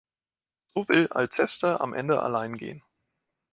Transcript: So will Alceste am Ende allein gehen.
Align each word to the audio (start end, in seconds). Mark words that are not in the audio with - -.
So 0.73 0.83
will 0.89 1.07
Alceste 1.15 1.79
am 1.79 1.93
Ende 1.93 2.23
allein 2.23 2.57
gehen. 2.57 2.81